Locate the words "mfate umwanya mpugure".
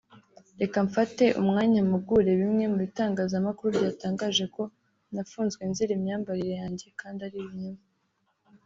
0.87-2.31